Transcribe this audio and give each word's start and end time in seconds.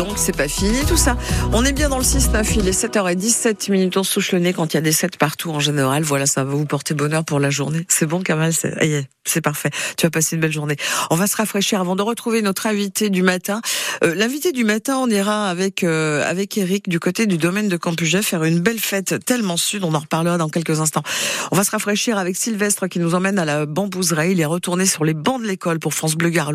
donc 0.00 0.16
c'est 0.16 0.34
pas 0.34 0.48
fini 0.48 0.78
tout 0.88 0.96
ça. 0.96 1.14
On 1.52 1.62
est 1.62 1.74
bien 1.74 1.90
dans 1.90 1.98
le 1.98 2.04
6-9, 2.04 2.54
il 2.56 2.66
est 2.66 2.84
7h17 2.84 3.70
minutes, 3.70 3.98
on 3.98 4.02
souche 4.02 4.32
le 4.32 4.38
nez 4.38 4.54
quand 4.54 4.72
il 4.72 4.76
y 4.76 4.78
a 4.78 4.80
des 4.80 4.92
7 4.92 5.18
partout 5.18 5.50
en 5.50 5.60
général. 5.60 6.04
Voilà, 6.04 6.24
ça 6.24 6.42
va 6.42 6.54
vous 6.54 6.64
porter 6.64 6.94
bonheur 6.94 7.22
pour 7.22 7.38
la 7.38 7.50
journée. 7.50 7.84
C'est 7.86 8.06
bon 8.06 8.22
Kamal, 8.22 8.54
c'est 8.54 9.40
parfait. 9.42 9.68
Tu 9.98 10.06
vas 10.06 10.10
passer 10.10 10.36
une 10.36 10.40
belle 10.40 10.52
journée. 10.52 10.76
On 11.10 11.16
va 11.16 11.26
se 11.26 11.36
rafraîchir 11.36 11.82
avant 11.82 11.96
de 11.96 12.02
retrouver 12.02 12.40
notre 12.40 12.66
invité 12.66 13.10
du 13.10 13.22
matin. 13.22 13.60
Euh, 14.02 14.14
L'invité 14.14 14.52
du 14.52 14.64
matin, 14.64 14.96
on 14.96 15.08
ira 15.08 15.50
avec 15.50 15.84
euh, 15.84 16.24
avec 16.26 16.56
Eric 16.56 16.88
du 16.88 16.98
côté 16.98 17.26
du 17.26 17.36
domaine 17.36 17.68
de 17.68 17.76
Campuget 17.76 18.22
faire 18.22 18.44
une 18.44 18.60
belle 18.60 18.80
fête 18.80 19.22
tellement 19.26 19.58
sud. 19.58 19.84
On 19.84 19.92
en 19.92 19.98
reparlera 19.98 20.38
dans 20.38 20.48
quelques 20.48 20.80
instants. 20.80 21.02
On 21.50 21.56
va 21.56 21.64
se 21.64 21.72
rafraîchir 21.72 22.16
avec 22.16 22.36
Sylvestre 22.36 22.88
qui 22.88 23.00
nous 23.00 23.14
emmène 23.14 23.38
à 23.38 23.44
la 23.44 23.66
bambouseraie. 23.66 24.32
Il 24.32 24.40
est 24.40 24.46
retourné 24.46 24.86
sur 24.86 25.04
les 25.04 25.14
bancs 25.14 25.42
de 25.42 25.46
l'école 25.46 25.78
pour 25.78 25.92
France 25.92 26.14
Bleu 26.14 26.30
Gare. 26.30 26.52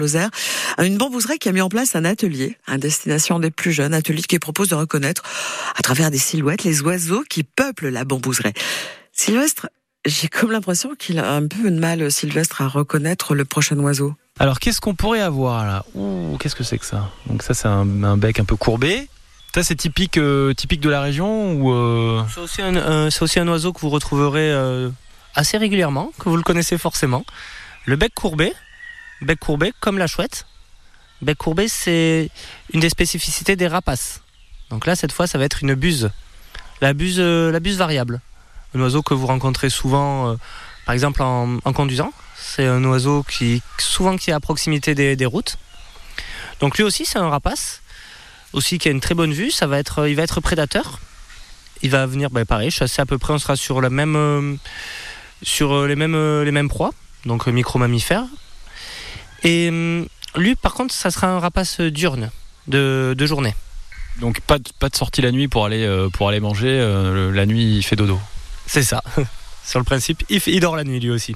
Une 0.80 0.98
bambouseraie 0.98 1.38
qui 1.38 1.48
a 1.48 1.52
mis 1.52 1.62
en 1.62 1.70
place 1.70 1.96
un 1.96 2.06
atelier, 2.06 2.58
un 2.66 2.80
destination 2.80 3.35
des 3.40 3.52
plus 3.52 3.72
jeunes, 3.72 3.94
atelier 3.94 4.22
qui 4.22 4.40
propose 4.40 4.70
de 4.70 4.76
reconnaître 4.76 5.24
à 5.76 5.82
travers 5.82 6.12
des 6.12 6.18
silhouettes 6.18 6.64
les 6.64 6.82
oiseaux 6.82 7.24
qui 7.30 7.44
peuplent 7.44 7.90
la 7.90 8.06
bambouseraie. 8.06 8.54
Sylvestre, 9.12 9.70
j'ai 10.06 10.28
comme 10.28 10.52
l'impression 10.52 10.96
qu'il 10.96 11.20
a 11.20 11.32
un 11.32 11.48
peu 11.48 11.72
de 11.72 11.80
mal, 11.80 12.12
Sylvestre, 12.12 12.62
à 12.62 12.68
reconnaître 12.68 13.34
le 13.34 13.46
prochain 13.46 13.78
oiseau. 13.80 14.14
Alors 14.40 14.60
qu'est-ce 14.60 14.82
qu'on 14.82 14.96
pourrait 14.96 15.22
avoir 15.22 15.66
là? 15.66 15.86
Ouh, 15.96 16.38
qu'est-ce 16.40 16.56
que 16.56 16.64
c'est 16.64 16.78
que 16.78 16.86
ça? 16.86 17.10
Donc 17.28 17.42
ça 17.42 17.54
c'est 17.54 17.68
un, 17.68 18.04
un, 18.04 18.18
bec 18.18 18.40
un 18.40 18.46
peu 18.46 18.56
courbé. 18.56 19.08
Ça 19.54 19.64
c'est 19.64 19.76
typique, 19.76 20.18
euh, 20.18 20.54
typique 20.54 20.82
de 20.82 20.90
la 20.90 21.02
région 21.02 21.54
ou 21.54 21.72
euh... 21.74 22.24
C'est 22.34 22.42
aussi, 22.42 22.62
euh, 22.62 23.10
aussi, 23.22 23.40
un 23.40 23.48
oiseau 23.48 23.72
que 23.72 23.80
vous 23.80 23.90
retrouverez 23.90 24.52
euh, 24.52 24.90
assez 25.34 25.58
régulièrement, 25.58 26.12
que 26.20 26.28
vous 26.28 26.36
le 26.36 26.44
connaissez 26.44 26.78
forcément. 26.78 27.26
Le 27.86 27.96
bec 27.96 28.14
courbé, 28.14 28.52
bec 29.22 29.40
courbé 29.40 29.72
comme 29.80 29.98
la 29.98 30.08
chouette. 30.08 30.46
Bec 31.22 31.38
courbé 31.38 31.68
c'est 31.68 32.30
une 32.74 32.80
des 32.80 32.90
spécificités 32.90 33.56
des 33.56 33.68
rapaces. 33.68 34.22
Donc 34.70 34.86
là 34.86 34.96
cette 34.96 35.12
fois 35.12 35.28
ça 35.28 35.38
va 35.38 35.46
être 35.46 35.64
une 35.64 35.76
buse. 35.76 36.10
La 36.82 36.94
buse, 36.94 37.20
buse 37.62 37.78
variable 37.78 38.22
un 38.76 38.82
oiseau 38.82 39.02
que 39.02 39.14
vous 39.14 39.28
rencontrez 39.28 39.70
souvent, 39.70 40.32
euh, 40.32 40.36
par 40.86 40.94
exemple 40.94 41.22
en, 41.22 41.60
conduisant. 41.74 42.12
C'est 42.38 42.68
un 42.68 42.84
oiseau 42.84 43.24
qui 43.24 43.62
souvent 43.78 44.18
qui 44.18 44.30
est 44.30 44.34
à 44.34 44.40
proximité 44.40 44.94
des, 44.94 45.26
routes. 45.26 45.58
Donc 46.60 46.78
lui 46.78 46.84
aussi 46.84 47.06
c'est 47.06 47.18
un 47.18 47.30
rapace, 47.30 47.82
aussi 48.54 48.78
qui 48.78 48.88
a 48.88 48.92
une 48.92 49.02
très 49.02 49.16
bonne 49.16 49.34
vue. 49.34 49.52
Ça 49.52 49.68
va 49.68 49.80
être, 49.80 50.08
il 50.08 50.16
va 50.16 50.24
être 50.24 50.42
prédateur. 50.42 51.00
Il 51.82 51.90
va 51.90 52.06
venir, 52.06 52.30
ben, 52.30 52.46
pareil, 52.46 52.72
chasser 52.72 53.02
à 53.02 53.06
peu 53.06 53.18
près. 53.18 53.34
On 53.34 53.38
sera 53.38 53.56
sur 53.56 53.82
la 53.82 53.90
même, 53.90 54.16
euh, 54.16 54.56
sur 55.44 55.86
les 55.86 55.96
mêmes, 55.96 56.42
les 56.44 56.52
mêmes 56.52 56.70
proies, 56.70 56.92
donc 57.26 57.48
micro 57.48 57.80
mammifères. 57.80 58.26
Et 59.44 59.70
euh, 59.72 60.06
lui, 60.38 60.56
par 60.56 60.74
contre, 60.74 60.94
ça 60.94 61.12
sera 61.12 61.28
un 61.28 61.40
rapace 61.40 61.82
diurne 61.82 62.32
de, 62.68 63.16
de 63.18 63.26
journée. 63.26 63.56
Donc 64.20 64.40
pas 64.42 64.60
de, 64.60 64.70
pas 64.80 64.90
de 64.90 64.96
sortie 64.96 65.22
la 65.22 65.32
nuit 65.32 65.48
pour 65.48 65.66
aller, 65.66 65.86
euh, 65.86 66.10
pour 66.10 66.30
aller 66.30 66.40
manger. 66.40 66.70
Euh, 66.70 67.32
la 67.32 67.46
nuit, 67.46 67.78
il 67.78 67.84
fait 67.84 67.96
dodo. 67.96 68.20
C'est 68.66 68.84
ça. 68.84 69.04
Sur 69.66 69.80
le 69.80 69.86
principe, 69.86 70.24
il, 70.30 70.60
dort 70.60 70.76
la 70.76 70.84
nuit 70.84 71.00
lui 71.00 71.10
aussi. 71.10 71.36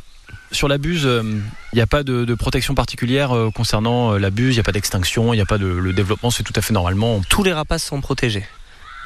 Sur 0.52 0.68
la 0.68 0.78
buse, 0.78 1.02
il 1.04 1.08
euh, 1.08 1.40
n'y 1.74 1.82
a 1.82 1.88
pas 1.88 2.04
de, 2.04 2.26
de 2.26 2.36
protection 2.36 2.76
particulière 2.76 3.36
euh, 3.36 3.50
concernant 3.52 4.14
la 4.14 4.30
buse, 4.30 4.56
il 4.56 4.58
n'y 4.58 4.62
a 4.62 4.64
pas 4.64 4.72
d'extinction, 4.72 5.34
il 5.34 5.38
n'y 5.38 5.42
a 5.42 5.46
pas 5.46 5.58
de 5.58 5.66
le 5.66 5.94
développement, 5.94 6.30
c'est 6.30 6.44
tout 6.44 6.54
à 6.56 6.62
fait 6.62 6.74
normalement. 6.74 7.22
Tous 7.28 7.44
les 7.44 7.54
rapaces 7.54 7.84
sont 7.84 8.02
protégés. 8.02 8.46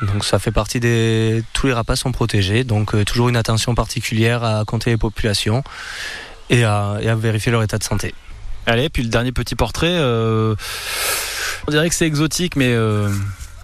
Donc 0.01 0.25
ça 0.25 0.39
fait 0.39 0.51
partie 0.51 0.79
des... 0.79 1.43
Tous 1.53 1.67
les 1.67 1.73
rapaces 1.73 2.01
sont 2.01 2.11
protégés, 2.11 2.63
donc 2.63 2.93
euh, 2.95 3.05
toujours 3.05 3.29
une 3.29 3.37
attention 3.37 3.75
particulière 3.75 4.43
à 4.43 4.65
compter 4.65 4.89
les 4.89 4.97
populations 4.97 5.63
et 6.49 6.63
à, 6.63 6.97
et 7.01 7.07
à 7.07 7.15
vérifier 7.15 7.51
leur 7.51 7.63
état 7.63 7.77
de 7.77 7.83
santé. 7.83 8.13
Allez, 8.65 8.89
puis 8.89 9.03
le 9.03 9.09
dernier 9.09 9.31
petit 9.31 9.55
portrait, 9.55 9.91
euh, 9.91 10.55
on 11.67 11.71
dirait 11.71 11.89
que 11.89 11.95
c'est 11.95 12.07
exotique, 12.07 12.55
mais 12.55 12.75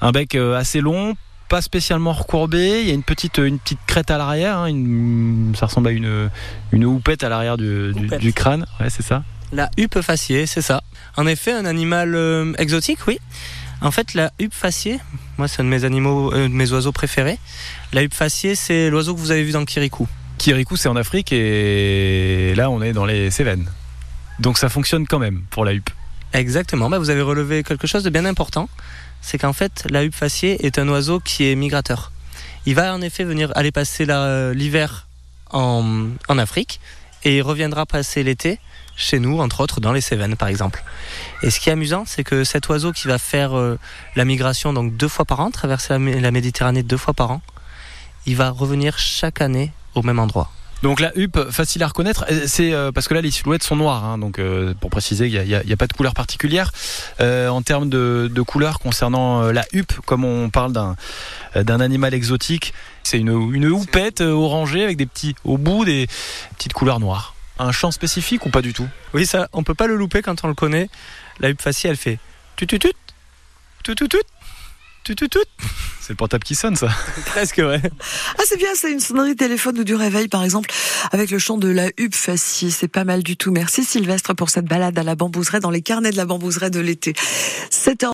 un 0.01 0.11
bec 0.11 0.35
assez 0.35 0.81
long, 0.81 1.15
pas 1.49 1.61
spécialement 1.61 2.13
recourbé. 2.13 2.81
Il 2.81 2.87
y 2.87 2.91
a 2.91 2.93
une 2.93 3.03
petite, 3.03 3.39
une 3.39 3.59
petite 3.59 3.79
crête 3.87 4.11
à 4.11 4.17
l'arrière. 4.17 4.59
Hein, 4.59 4.67
une, 4.67 5.53
ça 5.57 5.65
ressemble 5.65 5.89
à 5.89 5.91
une, 5.91 6.29
une 6.71 6.85
houppette 6.85 7.23
à 7.23 7.29
l'arrière 7.29 7.57
du, 7.57 7.93
du, 7.93 8.07
du, 8.07 8.33
crâne. 8.33 8.65
Ouais, 8.79 8.89
c'est 8.89 9.03
ça. 9.03 9.23
La 9.51 9.69
huppe 9.77 9.99
faciée, 10.01 10.45
c'est 10.45 10.61
ça. 10.61 10.83
En 11.17 11.25
effet, 11.25 11.51
un 11.51 11.65
animal 11.65 12.13
euh, 12.15 12.53
exotique, 12.59 12.99
oui. 13.07 13.19
En 13.81 13.91
fait, 13.91 14.13
la 14.13 14.31
huppe 14.39 14.53
faciée, 14.53 14.99
moi, 15.37 15.47
c'est 15.47 15.61
un 15.61 15.65
de 15.65 15.69
mes 15.69 15.85
animaux, 15.85 16.31
euh, 16.33 16.47
de 16.47 16.53
mes 16.53 16.71
oiseaux 16.71 16.91
préférés. 16.91 17.39
La 17.93 18.03
huppe 18.03 18.13
faciée, 18.13 18.55
c'est 18.55 18.89
l'oiseau 18.89 19.15
que 19.15 19.19
vous 19.19 19.31
avez 19.31 19.43
vu 19.43 19.51
dans 19.51 19.65
Kirikou. 19.65 20.07
Kirikou, 20.37 20.77
c'est 20.77 20.87
en 20.87 20.95
Afrique 20.95 21.33
et 21.33 22.53
là, 22.55 22.69
on 22.69 22.81
est 22.81 22.93
dans 22.93 23.05
les 23.05 23.31
Cévennes. 23.31 23.69
Donc, 24.39 24.57
ça 24.57 24.69
fonctionne 24.69 25.05
quand 25.07 25.19
même 25.19 25.41
pour 25.49 25.65
la 25.65 25.73
huppe. 25.73 25.89
Exactement. 26.33 26.89
Bah, 26.89 26.99
vous 26.99 27.09
avez 27.09 27.21
relevé 27.21 27.63
quelque 27.63 27.87
chose 27.87 28.03
de 28.03 28.09
bien 28.09 28.25
important 28.25 28.69
c'est 29.21 29.37
qu'en 29.37 29.53
fait, 29.53 29.85
la 29.89 30.03
huppe 30.03 30.15
faciée 30.15 30.65
est 30.65 30.79
un 30.79 30.87
oiseau 30.87 31.19
qui 31.19 31.49
est 31.49 31.55
migrateur. 31.55 32.11
Il 32.65 32.75
va 32.75 32.93
en 32.93 33.01
effet 33.01 33.23
venir 33.23 33.51
aller 33.55 33.71
passer 33.71 34.05
l'hiver 34.53 35.07
en, 35.51 36.09
en, 36.27 36.37
Afrique 36.37 36.79
et 37.23 37.37
il 37.37 37.41
reviendra 37.41 37.85
passer 37.85 38.23
l'été 38.23 38.59
chez 38.95 39.19
nous, 39.19 39.39
entre 39.39 39.61
autres 39.61 39.79
dans 39.79 39.93
les 39.93 40.01
Cévennes 40.01 40.35
par 40.35 40.47
exemple. 40.47 40.83
Et 41.41 41.49
ce 41.49 41.59
qui 41.59 41.69
est 41.69 41.73
amusant, 41.73 42.03
c'est 42.05 42.23
que 42.23 42.43
cet 42.43 42.67
oiseau 42.69 42.91
qui 42.91 43.07
va 43.07 43.17
faire 43.17 43.57
euh, 43.57 43.79
la 44.15 44.25
migration 44.25 44.73
donc 44.73 44.95
deux 44.95 45.07
fois 45.07 45.25
par 45.25 45.39
an, 45.39 45.51
traverser 45.51 45.97
la 45.97 46.31
Méditerranée 46.31 46.83
deux 46.83 46.97
fois 46.97 47.13
par 47.13 47.31
an, 47.31 47.41
il 48.25 48.35
va 48.35 48.49
revenir 48.49 48.99
chaque 48.99 49.41
année 49.41 49.71
au 49.95 50.03
même 50.03 50.19
endroit. 50.19 50.51
Donc 50.81 51.01
la 51.01 51.11
huppe, 51.17 51.51
facile 51.51 51.83
à 51.83 51.87
reconnaître, 51.87 52.25
c'est 52.47 52.73
euh, 52.73 52.91
parce 52.93 53.07
que 53.09 53.13
là 53.13 53.19
les 53.19 53.31
silhouettes 53.31 53.63
sont 53.63 53.75
noires, 53.75 54.05
hein, 54.05 54.17
donc 54.17 54.39
euh, 54.39 54.73
pour 54.79 54.89
préciser, 54.89 55.27
il 55.27 55.43
n'y 55.43 55.53
a, 55.53 55.57
a, 55.57 55.61
a, 55.61 55.75
pas 55.75 55.87
de 55.87 55.93
couleur 55.93 56.13
particulière. 56.13 56.71
Euh, 57.19 57.49
en 57.49 57.61
termes 57.61 57.89
de, 57.89 58.31
de 58.33 58.41
couleur 58.41 58.79
concernant 58.79 59.43
euh, 59.43 59.51
la 59.51 59.65
huppe, 59.73 59.91
comme 60.05 60.23
on 60.23 60.49
parle 60.49 60.71
d'un 60.71 60.95
d'un 61.55 61.79
animal 61.79 62.13
exotique, 62.13 62.73
c'est 63.03 63.17
une, 63.17 63.53
une 63.53 63.65
houppette 63.65 64.21
orangée 64.21 64.83
avec 64.83 64.97
des 64.97 65.05
petits, 65.07 65.35
au 65.43 65.57
bout 65.57 65.83
des 65.83 66.07
petites 66.55 66.73
couleurs 66.73 66.99
noires. 66.99 67.33
Un 67.57 67.71
champ 67.71 67.91
spécifique 67.91 68.45
ou 68.45 68.49
pas 68.49 68.61
du 68.61 68.71
tout? 68.71 68.87
Oui, 69.13 69.25
ça, 69.25 69.49
on 69.51 69.63
peut 69.63 69.73
pas 69.73 69.87
le 69.87 69.95
louper 69.95 70.21
quand 70.21 70.45
on 70.45 70.47
le 70.47 70.53
connaît. 70.53 70.89
La 71.39 71.49
huppe 71.49 71.61
faciale, 71.61 71.91
elle 71.91 71.97
fait 71.97 72.19
tututut, 72.55 72.93
tututut, 73.83 74.21
tututut. 75.03 75.39
C'est 76.09 76.13
le 76.13 76.17
portable 76.17 76.43
qui 76.43 76.55
sonne, 76.55 76.75
ça. 76.75 76.87
Presque, 77.27 77.57
ouais. 77.57 77.79
Ah, 77.83 78.41
c'est 78.43 78.57
bien, 78.57 78.69
c'est 78.73 78.91
une 78.91 78.99
sonnerie 78.99 79.33
de 79.33 79.37
téléphone 79.37 79.77
ou 79.77 79.83
du 79.83 79.93
réveil, 79.93 80.27
par 80.27 80.43
exemple, 80.43 80.71
avec 81.11 81.29
le 81.29 81.37
chant 81.37 81.57
de 81.59 81.67
la 81.67 81.89
huppe 81.99 82.15
facie. 82.15 82.71
C'est 82.71 82.87
pas 82.87 83.03
mal 83.03 83.21
du 83.21 83.37
tout. 83.37 83.51
Merci 83.51 83.83
Sylvestre 83.83 84.33
pour 84.33 84.49
cette 84.49 84.65
balade 84.65 84.97
à 84.97 85.03
la 85.03 85.13
bambouseraie 85.13 85.59
dans 85.59 85.69
les 85.69 85.83
carnets 85.83 86.09
de 86.09 86.17
la 86.17 86.25
bambouserie 86.25 86.71
de 86.71 86.79
l'été. 86.79 87.13